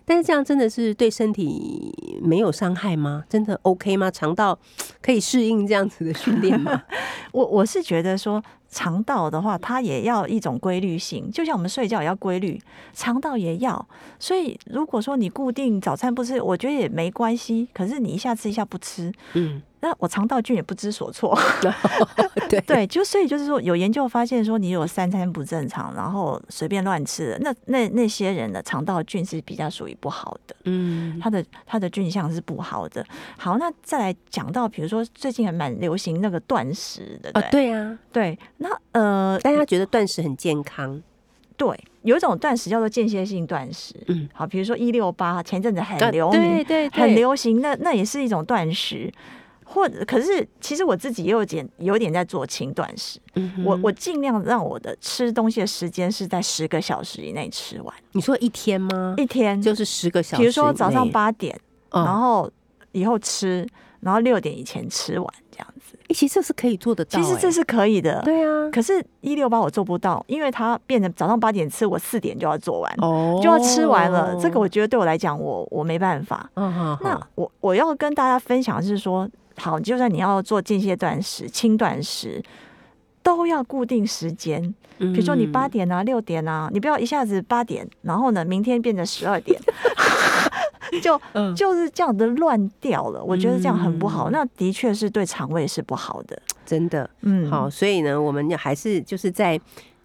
[0.04, 3.22] 但是这样真的是对身体没有伤害吗？
[3.28, 4.10] 真的 OK 吗？
[4.10, 4.58] 肠道
[5.00, 6.82] 可以适应这样子的训练吗？
[7.30, 8.42] 我我是觉得说。
[8.74, 12.58] 肠道的话，它也要一种规律性，就像我们睡觉也要规律，
[12.94, 13.86] 肠道也要。
[14.18, 17.68] 所以如果说你固定早餐不吃，我觉得也没关系。
[17.74, 19.60] 可是你一下吃一下不吃，嗯。
[19.82, 22.60] 那我肠道菌也不知所措，对。
[22.66, 33.04] 对， 就所以就是说，有研究发现说，你有三餐不正常，然后随便乱吃的，那那那些人的肠道菌是比较属于不好的，嗯，他的他的菌相是不好的。
[33.38, 37.72] 好，那再来讲到，比如说最近还蛮流行那个断食的，啊，对？
[37.72, 41.02] 啊，对，那呃，大家觉得断食很健康，
[41.56, 49.10] 对，有一种断食叫做间歇性断食，嗯，好，比如说一六八前阵子很流行，对对，很流行，那那也是一种断食。
[49.72, 53.18] 或者，可是其实我自己也有点有点在做轻断食，
[53.64, 57.94] 我我尽量让我的吃东西的时间是在十个小时以内吃完。
[58.12, 59.14] 你说一天吗？
[59.16, 60.42] 一天就是十个小时。
[60.42, 61.58] 比如说早上八点，
[61.90, 62.50] 然后
[62.92, 63.66] 以后吃，
[64.00, 65.96] 然后六点以前吃完这样子。
[66.10, 68.20] 其实这是可以做得到，其实这是可以的。
[68.22, 74.36] 对啊，可是一六八我做不到，因为它变成早上八点吃，我四点就要做完，哦，就要吃完了。
[74.36, 76.50] 这个我觉得对我来讲，我我没办法。
[76.56, 79.26] 嗯那我我要跟大家分享的是说。
[79.56, 82.42] 好，就算你要做间歇断食、轻断食，
[83.22, 84.74] 都要固定时间。
[84.98, 89.60] 比如说你八点啊、六点啊，你不要一下子八点，然后呢，明天变成十二点，
[91.02, 91.20] 就
[91.54, 93.22] 就是这样的乱掉了。
[93.22, 97.08] 我觉得这样很不好，那的确是对肠胃是不好的，真的。
[97.22, 99.60] 嗯，好，所以呢，我们还是就是在。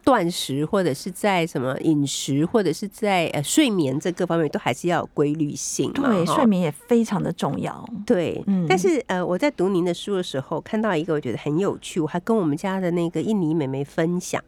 [0.07, 5.91] 断食或者是在什么饮食，或者是在呃睡眠这各方面，都还是要有规律性。
[5.91, 7.85] 对，睡眠也非常的重要。
[8.05, 14.41] 对，但是呃，我在读您的书的时候，看到一个我觉得很有趣，我还跟我们家的那个印尼妹妹分享。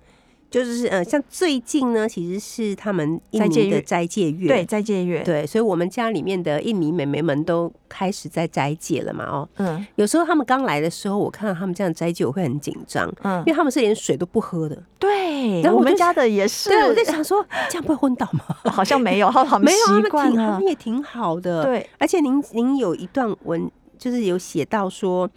[0.50, 18.44] 就是呃，像最近呢，其实是他们印尼的斋戒月，对斋戒月，对，所以我们家里面的印尼妹妹们都开始在斋戒了嘛，哦，嗯，有时候他们刚来的时候，我看到他们这样斋戒，我会很紧张，嗯，因为他们是连水都不喝的，对，然后我们家的也是，对，我在想说这样不会昏倒吗？
[18.72, 23.70] 好像没有，好好没有，他们挺，他们也挺好的，对，而且您您有一段文，
[24.00, 25.30] 就是有写到说。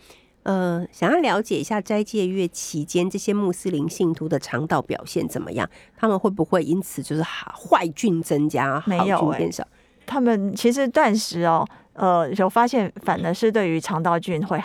[0.45, 5.69] 呃，想要了解一下斋戒月期间这些穆斯林信徒的肠道表现怎么样？
[5.97, 9.67] 他们会不会因此就是坏菌增加，没有变少？
[10.05, 14.61] 他们其实断食哦，呃，有发现反而是对于肠道菌会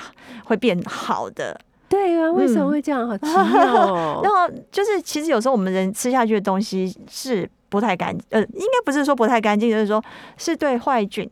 [0.46, 1.60] 会变好的。
[1.88, 3.08] 对啊，为什么会这样？
[3.08, 4.22] 好 奇妙。
[4.24, 10.04] 然后就是，其实有时候我们人吃下去的东西是不太干，呃，应该不是说不太干净，就是说
[10.38, 11.30] 是对坏菌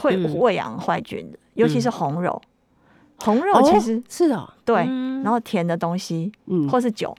[0.00, 2.40] 会喂养坏菌的，尤其是红肉。
[3.18, 7.14] 红肉其实是哦，对，然后甜的东西，嗯，或是酒，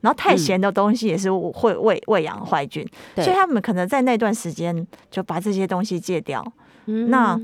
[0.00, 2.86] 然后太咸的东西也是会喂喂养坏菌，
[3.16, 6.44] 所以他们可能在那段时间就把这些东西戒掉。
[6.84, 7.38] 那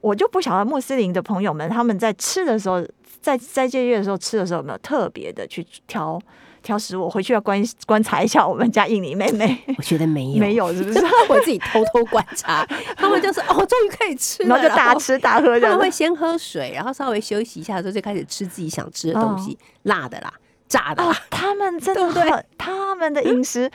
[0.00, 2.84] 我就不晓得穆斯林的朋友们他们在吃的时候，
[3.20, 6.20] 在斋戒月的时候吃的时候有没有特别的去挑。
[6.64, 9.62] 挑食，我回去要观观察一下我们家印尼妹妹。
[9.76, 10.98] 我觉得没有，没有是不是？
[11.28, 15.60] 我自己偷偷观察， 他们就是哦，终于可以吃了，然后就大吃大喝。
[15.60, 20.32] 他们会先喝水，然后稍微休息一下之后，就开始吃自己想吃的东西，辣的啦，
[20.66, 21.04] 炸的。
[21.30, 23.70] 他们真的 很，他们的饮食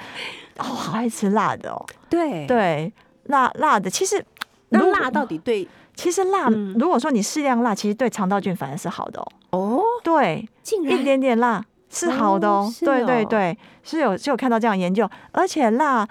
[0.57, 1.85] 哦，好爱吃辣的哦。
[2.09, 2.91] 对对，
[3.25, 3.87] 辣辣的。
[3.89, 4.25] 其实
[4.69, 5.67] 那辣到底对？
[5.95, 6.47] 其实辣，
[6.79, 9.27] 如果说你适量辣，其实对肠道菌反而是好的哦。
[9.51, 10.47] 哦，对，
[10.87, 11.63] 一点点辣。
[11.89, 16.07] 是好的哦，对对对，是有是有看到这样研究，而且辣，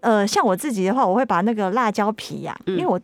[0.00, 3.00] 呃，像我自己的话，我会把那个辣椒皮呀，因为我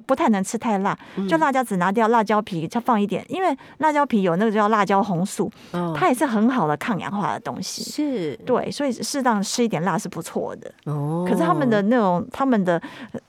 [0.00, 0.96] 不太能吃太辣，
[1.28, 5.50] 就辣椒只拿掉，辣椒皮再放一点，因为辣椒皮有那个叫辣椒红素，
[5.96, 8.36] 它也是很好的抗氧化的东西，是。
[8.44, 10.72] 对，所以适当吃一点辣是不错的。
[10.84, 12.80] 哦，可是他们的那种他们的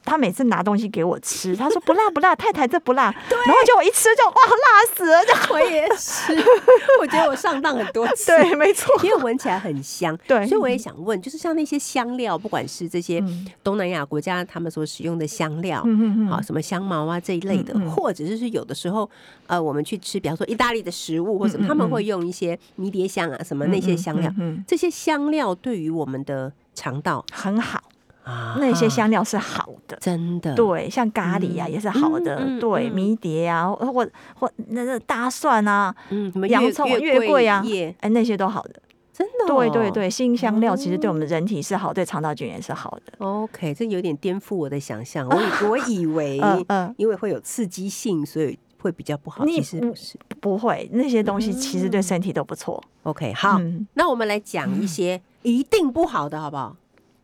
[0.03, 3.13] 他每次拿东西给我吃，他说不辣不辣，太太这不辣，然
[3.47, 6.35] 后就我一吃就哇辣死了，就我也吃，
[7.01, 8.27] 我觉得我上当很多次。
[8.27, 10.45] 对，没错，因为闻起来很香，对。
[10.47, 13.47] 所以我也想问，就是像那些香料，不管是这些嗯。
[13.63, 16.27] 东南亚国家他们所使用的香料，嗯嗯嗯。
[16.27, 19.09] 好什么香茅啊这一类的，嗯嗯或者就是有的时候，
[19.47, 24.31] 呃，我们去吃，比方说意大利的食物或什么，嗯嗯他们嗯会用一些迷迭香啊什么那些香料，
[24.67, 27.81] 这些香料对于我们的肠道很好，
[28.23, 29.97] 啊那些香料是好的。
[30.01, 38.75] 真的对，像咖喱啊嗯也是好的，对，嗯迷迭啊，或或那那个大蒜啊，嗯，什么洋葱、月桂啊叶，哎，那些都好的。
[39.13, 39.91] 真的、对对。
[39.91, 43.13] 对，新香料其实对我们人体是好，对肠道菌也是好的。
[43.19, 45.27] OK，这有点颠覆我的想象。
[45.29, 49.45] 我以 我以为嗯，嗯，因为会有刺激性，所以会比较不好。
[49.45, 50.17] 你其实不是。
[50.41, 52.83] 不会，那些东西其实对身体都不错。
[53.03, 56.75] OK，好，嗯那我们来讲一些 一定不好的，好不好？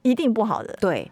[0.04, 1.12] 一定不好的，对，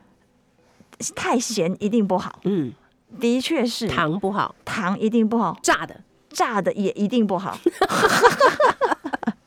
[1.16, 2.72] 太咸一定不好，嗯，
[3.20, 7.58] 的确是糖不好，糖一定不好，炸的，炸的也一定不好，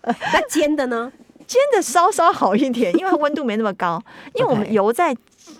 [0.32, 1.12] 那煎的呢？
[1.46, 4.01] 煎的稍稍好一点，因为温度没那么高。
[4.34, 5.14] 因为我们油在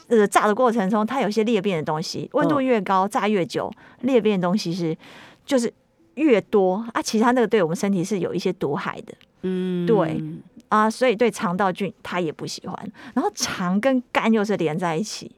[0.09, 3.73] 呃炸的过程中，它有一些裂变的东西，温度嗯越高，炸越久，
[4.03, 4.97] 裂变的东西是
[5.45, 5.73] 就是
[6.15, 7.03] 越多啊。
[7.03, 9.13] 其实它那个对我们身体是有一些毒害的
[9.43, 10.23] 嗯，对
[10.69, 12.93] 啊，所以对肠道菌它也不喜欢。
[13.15, 15.31] 然后肠跟肝又是连在一起，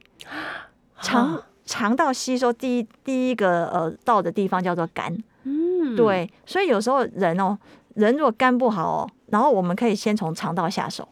[1.01, 5.17] 肠啊肠道吸收第一第一个呃到的地方叫做肝。
[5.45, 7.57] 嗯，对，所以有时候人哦，
[7.95, 11.07] 人如果肝不好哦，然后我们可以先从肠道下手。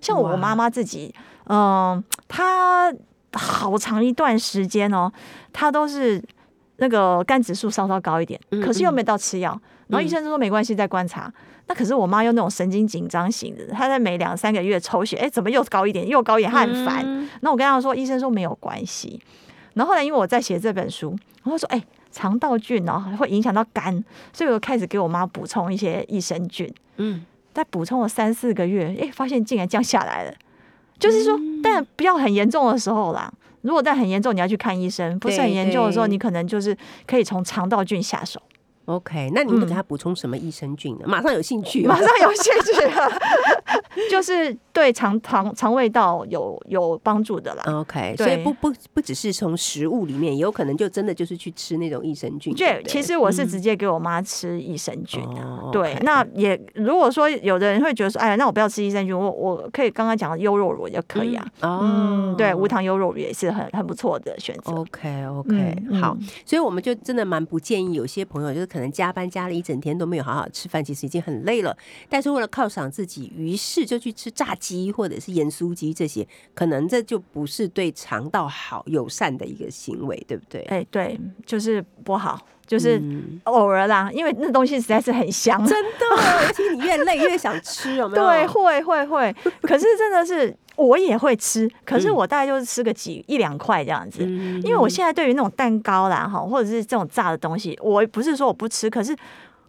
[0.00, 1.14] 像我哇妈妈自己，
[1.46, 2.92] 嗯、她
[3.32, 5.10] 好长一段时间哦，
[5.52, 6.22] 她都是
[6.76, 9.60] 那个肝指数稍稍高一点，嗯可是又没到吃药。
[9.88, 11.32] 然后医生就说没关系，再观察。
[11.66, 17.02] 那可是我妈又那种神经紧张型的，她在每两三个月抽血，哎，怎么又高一点，又高一点，她很烦。
[17.04, 19.20] 嗯那我跟她说，医生说没有关系。
[19.74, 21.82] 然后后来因为我在写这本书，然后说，哎，
[22.18, 26.68] 肠道菌哦会影响到肝，所以我开始给我妈补充一些益生菌。
[26.96, 30.34] 嗯，再补充了三四个月，哎，发现竟然降下来了。
[30.98, 33.32] 就是说，嗯但不要很严重的时候啦。
[33.60, 38.42] 如果但很严重，你要去看医生；不是很严重的时候，对你可能就是可以从肠道菌下手。
[38.88, 41.04] OK，那你们给他补充什么益生菌呢？
[41.06, 43.10] 马上有兴趣马上有兴趣了，
[44.10, 47.62] 就是对肠肠肠胃道有有帮助的啦。
[47.66, 52.54] OK，所以不不不只是从食物里面，也有可能就真的就是去吃那种益生菌。
[52.54, 55.42] 对其实我是直接给我妈吃益生菌的。
[55.42, 61.46] 哦对那也如果说有的人会觉得说，哎呀，那我不要吃益生菌，我我可以刚刚讲的优酪乳就可以啊。
[61.60, 64.72] 哦嗯，对，无糖优酪乳也是很很不错的选择。
[64.72, 71.76] OK OK，、嗯好嗯，所以我们就真的蛮不建议有些朋友就是可能加班加了一整天都没有好好吃饭，其实已经很累了，
[72.08, 80.62] 但是为了犒赏自己，于是就去吃炸鸡或者是盐酥鸡这些，可能这就不是对肠道好友善的一个行为，对不对？
[80.62, 85.64] 哎、对，就是不好，就是嗯偶尔啦，因为那东西实在是很香。
[85.66, 88.24] 真的，尤其你越累越想吃，有没有？
[88.24, 92.14] 对，会会会，可是真的是我也会吃，可是嗯。
[92.14, 94.24] 我大概就是吃个几一两块这样子。
[94.24, 99.14] 嗯因为我现在对于那种蛋糕啦哈，或者是这种炸的东西，我不是说我不吃，可是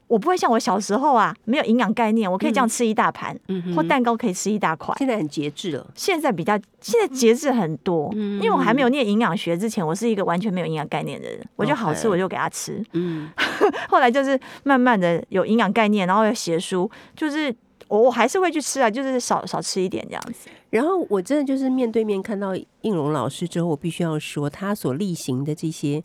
[0.08, 4.96] 我不会像我小时候啊，没有营养概念，我可以这样吃一大盘，嗯或蛋糕可以吃一大块。
[4.98, 8.42] 现在很节制了，现在比较，现在节制很多，嗯。
[8.42, 12.84] 因为我还没有念营养学之前，我是一个完全没有营养概念的人，我觉得好吃我就给他吃。
[12.94, 13.30] 嗯，
[13.90, 17.54] 后来就是慢慢的有营养概念，然后要写书，就是
[17.90, 20.50] 我我还是会去吃啊，就是少少吃一点这样子。
[20.70, 26.02] 然后我真的就是面对面看到应龙老师之后，我必须要说，他所例行的这些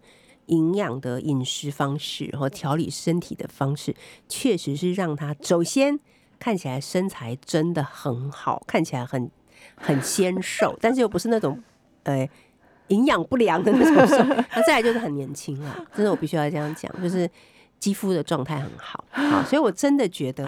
[0.46, 3.94] 营养的饮食方式和调理身体的方式，
[4.28, 6.00] 确实是让他首先
[6.38, 9.30] 看起来身材真的很好，看起来很
[9.76, 11.62] 很纤瘦，但是又不是那种
[12.04, 12.28] 呃
[12.88, 14.16] 营养不良的那种瘦。
[14.54, 17.28] 那再来就是很年轻啊，真的我必须要这样讲，就是
[17.78, 20.46] 肌肤的状态很好，好，所以我真的觉得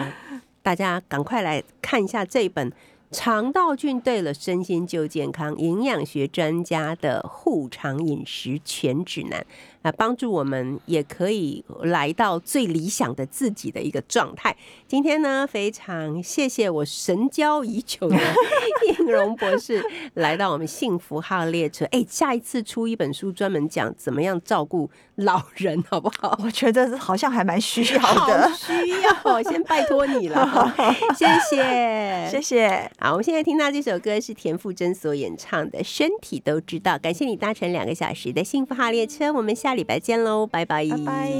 [0.67, 2.69] 大家赶快来看一下这一本。
[3.09, 5.57] 肠道菌对了，身心就健康。
[5.57, 9.45] 营养学专家的护肠饮食全指南
[9.87, 14.55] 啊，帮助我们也可以来到最理想的自己的一个状态。
[14.85, 18.17] 今天呢，非常谢谢我神交已久的
[18.99, 19.81] 应荣博士
[20.15, 21.85] 来到我们幸福号列车。
[21.91, 26.37] 哎，下一次出一本书，专门讲怎么样照顾老人，好不好？
[26.43, 30.73] 我觉得好像还蛮需要的，需要，先拜托你了，
[31.17, 32.91] 谢谢，谢谢。
[32.99, 41.31] 好，我们现在听到这首歌是田馥甄所演唱的《身体都知道》，感谢你搭乘两个小时的幸福号列车，我们下礼拜见喽，拜拜，拜拜。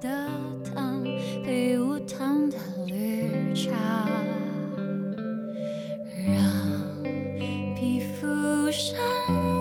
[0.00, 0.08] 的
[0.72, 1.02] 糖，
[1.44, 2.56] 配无糖的
[2.86, 3.72] 绿茶，
[6.24, 6.36] 让
[7.74, 8.96] 皮肤生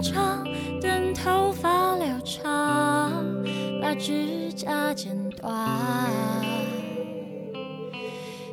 [0.04, 0.46] 长，
[0.80, 1.52] 等它
[3.82, 5.52] 把指甲剪断，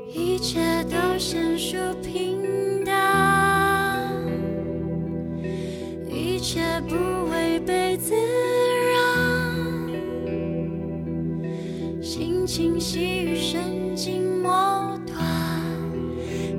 [0.08, 4.10] 一切都显出平淡，
[6.08, 7.19] 一切不
[12.50, 15.16] 心情细雨神经末端，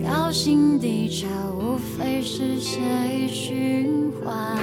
[0.01, 4.57] 高兴低潮无非是血液循环。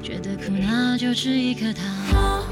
[0.00, 2.46] 觉得苦那就吃一颗糖。